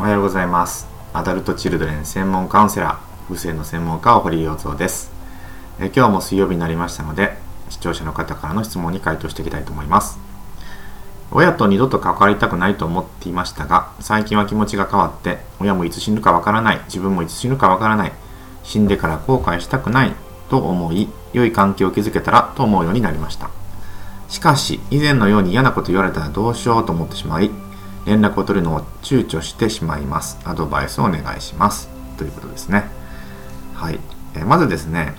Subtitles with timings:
[0.00, 0.88] おはようございます。
[1.12, 5.12] アダルトチルドレン専門カウンセラー不正の専門家堀井陽三です。
[5.78, 7.36] え今日も水曜日になりましたので
[7.68, 10.18] 視聴者の方からの質問に回答していきたいと思います。
[11.30, 18.12] 親と二度と関わりたくないと思っていましたが最近は気持ちが変わって親もいつ死ぬかわからない自分もいつ死ぬかわからない
[18.62, 20.14] 死んでから後悔したくない
[20.48, 23.50] と思い良い関係を築けたらと思うようになりました。
[24.30, 27.50] しかし以前のように嫌なこと言われたらどうしようと思ってしまい
[28.06, 30.38] 連絡を取るのを躊躇してしまいます。
[30.44, 31.88] アドバイスをお願いします。
[32.16, 32.84] ということですね。
[33.74, 33.98] はい。
[34.34, 35.14] えまずですね、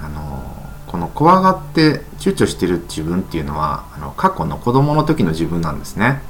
[0.00, 0.44] あの
[0.86, 6.22] この怖がって躊躇してる自分っていうのはあの過去の子供の時の自分なんですね。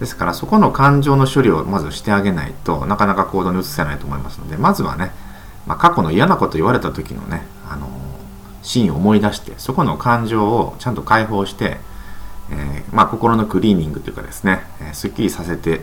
[0.00, 5.12] ですからそこの感情の処理をまずしてあげないとなかなか行動に移せないと思いますのでまずはね、
[5.66, 7.86] まあ、過去の嫌なこと言われた時のねあの
[8.62, 11.76] シーンを思い出してそこの感情をちゃんと解放して
[12.52, 15.82] えー、まあ、心のクリーニングというかですね、えー、すっきりさせて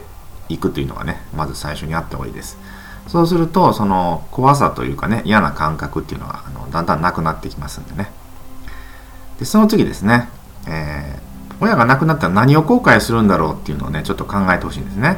[0.49, 2.57] いくというのがね、まず最初にあった方がいいです。
[3.07, 8.11] そうすると、その怖さというかね、嫌な感覚っていうのはあのだんだんなくなってきますんでね。
[9.39, 10.29] で、その次ですね、
[10.67, 15.17] えー、親が亡くなったら何を後悔するんだろうっていうのをね、ちょっと考えてほしいんですね。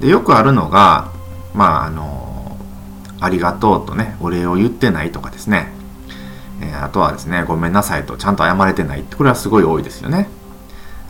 [0.00, 1.12] で、よくあるのが、
[1.54, 2.56] まあ、あの、
[3.20, 5.72] ありがとうとね、お礼を言ってないとかですね、
[6.60, 10.28] えー、あとはですね、ごめんなさいとちゃんと謝れてないって、これはすごい多いですよね。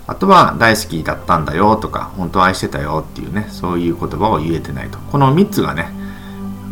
[0.06, 4.98] あとは、大好きだったんだよとか、本当は愛してたよっていうね、そういう言葉を言えてないと。
[4.98, 5.90] この3つがね、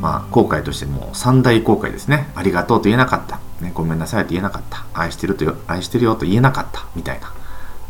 [0.01, 2.29] まあ、後悔としてもう三大後悔ですね。
[2.35, 3.41] ありがとうと言えなかった。
[3.63, 4.85] ね、ごめんなさいと言えなかった。
[4.93, 6.87] 愛してると愛してるよと言えなかった。
[6.95, 7.33] みたいな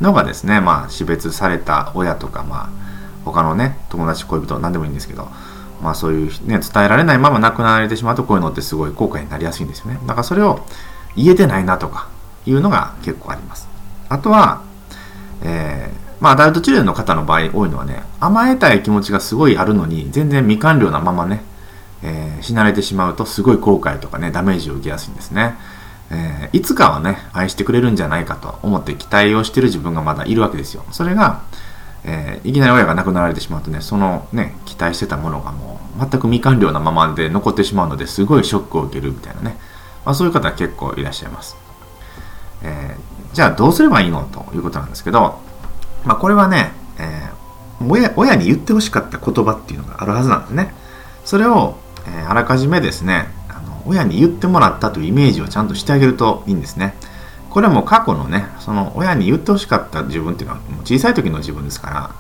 [0.01, 2.69] のがですね、まあ、死別された親とか、まあ、
[3.25, 5.29] 他のね、友達、恋人、何でもいいんですけど、
[5.83, 9.99] まあそういうね、伝えられないまま亡くなられてしまうとこういうのってすごい後悔になりやすいんですよね。
[10.07, 10.65] だからそれを
[11.17, 12.09] 言えてないなとか
[12.47, 13.69] いうのが結構あります。
[14.09, 14.63] あとは、
[15.43, 21.43] えー、まあアダルト治療の方の場合多いのはね、甘えたい気持ちがすごいあるのに全然未完了なままね、
[22.03, 25.55] えー、死なれてしまうとすごい後悔とかね、ダメージを受けやすいんですね。
[26.11, 30.85] えー、いつかはね、愛してくれるんじゃないかと思って期待をしてる自分がまだいるわけですよ。
[30.91, 31.43] それが、
[32.05, 39.57] えー、いきなり親が亡くなられてしまうとねそのね期待してたものがもう全く未完了なままで残ってしまうのですごいショックを受けるみたいなね、
[40.05, 41.57] まあ、そういう方は結構いらっしゃいます、
[42.63, 45.41] えー、じゃあどうすればいいのということなんですけど、
[46.05, 50.75] まあ、これはね、えー、親親に言ってほしかった言葉っていうのがあるはずなんですね。
[51.25, 51.77] それを、
[52.07, 56.95] えあらかじめですねあの親に言ってもらったというイメージをちゃんとしてあげるといいんですね。
[57.49, 62.11] これも過去のねその親に言ってほしかった自分っていうのは小さい時の自分ですから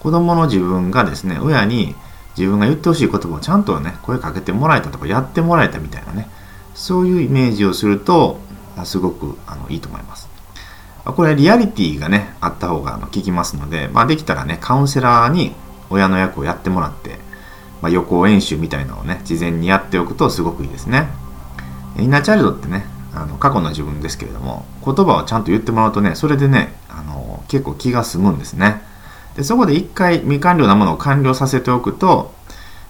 [0.00, 1.94] 子供の自分がですね親に
[2.38, 6.28] 自分が言ってほしい言葉をちゃんとね声かけてもらえたとかやってもらえたみたいなね
[6.74, 8.38] そういうイメージをすると
[8.84, 10.27] すごくあのいいと思います。
[11.14, 15.54] これリアリティがねあった方が効きますので、まあ、できたらねカウンセラーに
[15.90, 17.18] 親の役をやってもらって、
[17.80, 21.08] まあ、予行演習みたいなのをね事前にやっておくとすごくいいですね。
[21.98, 28.82] インナーチャイルドってねあの過去の自分ですけれども言葉をちゃんと言ってもらうとねそれでねあの結構気が済むんですね。
[29.34, 32.34] でそこで一回未完了なものを完了させておくと、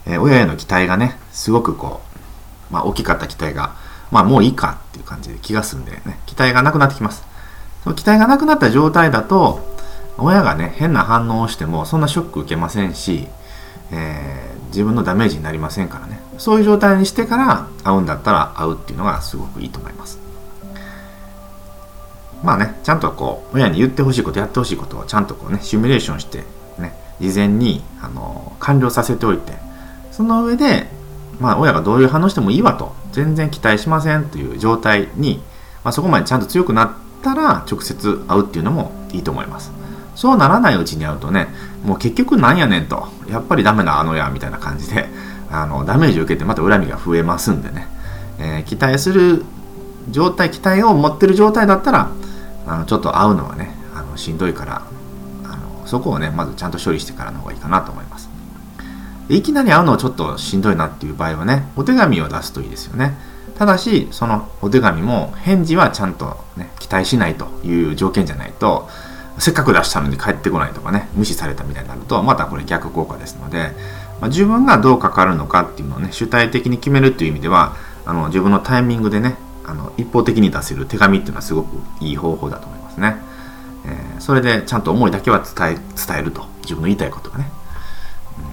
[0.07, 2.01] えー、親への期待がねすごくこ
[2.71, 3.77] う、まあ、大きかった期待が
[4.11, 7.23] まあもういいかっていう感じで気が済んでね期待がなくなってきます。
[7.85, 9.61] その期待がなくなった状態だと
[10.19, 13.29] 親がね変な反応をしてもそんなショック受けませんし、
[13.93, 16.21] えー、自分のダメージになりませんからね。
[16.39, 20.19] そういう状態にしてから会うんだったら会うっていうのがすごくいいと思います。
[22.43, 26.45] まあねちゃんとこう親に言ってほしいことやってほしいことをちゃんとこうねシミュレーションして
[26.79, 29.55] ね事前にあの完了させておいて
[30.13, 30.87] その上で
[31.41, 35.43] まあ親がどういう反応してもいいわと全然期待しませんという状態に、
[35.83, 39.73] まあ、そこまでちゃんと強くなってたら直接会うっていうのもいいと思います。
[40.19, 41.47] そうならないうちに会うとね
[41.85, 45.09] もう結局なんやねんとやっぱりダメなあのやみたいな感じで
[45.49, 47.87] あのダメージを受けてまた恨みが増えますんでね、
[48.39, 49.45] えー、期待する
[50.11, 52.09] 状態期待を持ってる状態だったら
[52.67, 54.83] あのちょっと会うのはねあのしんどいから
[55.45, 58.29] あのそこをねまずちゃんと処理してからの方がいいかなと思います。
[59.29, 63.17] いきなり会うのはちょっとしんどいなっていう場合はねお手紙を出すといいですよね。
[63.59, 68.89] ただしそのお手紙も返事はちゃんと、ね、期待しないという条件じゃないと
[69.39, 73.73] せっかく出したのに帰ってこないとかね無視されたみたいになるとまたこれ逆効果ですので
[74.21, 83.17] まあ、自分がどう関わるのかっていうのをね主体的に決めるっていう意味ではあの自分のタイミングでねあの一方的に出せる手紙っていうのはすごくいい方法だと思いますね、
[83.87, 86.59] えー、それでちゃんと思いだけは伝え伝えると。
[86.69, 87.51] 自分の言いたいことがね、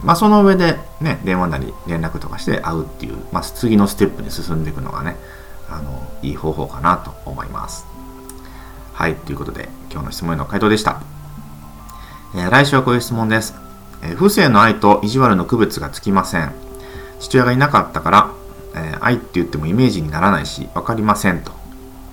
[0.03, 5.15] まあ、その上で、ね、電話なり連絡とかして会うっていう、まあ、次のステップに進んでいくのがね
[5.67, 7.85] あのいい方法かなと思います
[8.93, 11.01] はいということで今日の質問への回答でした、
[12.35, 13.65] えー、来週はこういう質問です
[14.05, 16.51] えー、不正の愛と意地悪の区別がつきません。
[17.19, 18.31] 父親がいなかったから、
[18.75, 21.51] えー、愛って言ってもイメージにならないし、分かりませんと。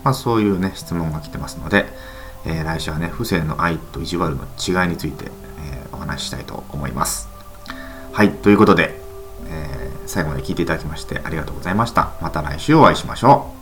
[0.05, 1.87] まあ、そういうね、質問が来てますので、
[2.47, 7.32] えー、来週はね、不正の愛と意地悪の違いについて、え、お話ししたいと思います。
[8.13, 9.01] はい、ということで、
[9.49, 12.13] えー、最後まで聞いていただきましてありがとうございました。
[12.21, 13.62] また来週お会いしましょう。